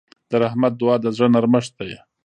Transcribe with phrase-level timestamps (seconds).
[0.29, 1.99] د رحمت دعا د زړه نرمښت ده.